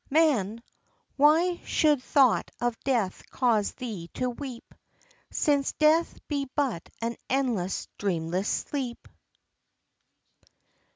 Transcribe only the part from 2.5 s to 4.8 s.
of death cause thee to weep;